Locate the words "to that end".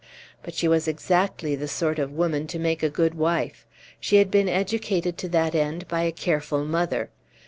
5.19-5.87